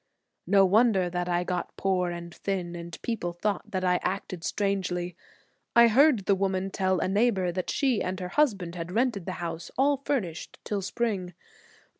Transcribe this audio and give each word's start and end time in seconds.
No 0.47 0.65
wonder 0.65 1.11
that 1.11 1.29
I 1.29 1.43
got 1.43 1.77
poor 1.77 2.09
and 2.09 2.33
thin 2.33 2.75
and 2.75 2.99
people 3.03 3.33
thought 3.33 3.69
that 3.69 3.83
I 3.83 3.99
acted 4.01 4.43
strangely. 4.43 5.15
I 5.75 5.89
heard 5.89 6.25
the 6.25 6.33
woman 6.33 6.71
tell 6.71 6.97
a 6.99 7.07
neighbor 7.07 7.51
that 7.51 7.69
she 7.69 8.01
and 8.01 8.19
her 8.19 8.29
husband 8.29 8.73
had 8.73 8.91
rented 8.91 9.27
the 9.27 9.33
house, 9.33 9.69
all 9.77 9.97
furnished, 9.97 10.57
till 10.63 10.81
spring. 10.81 11.35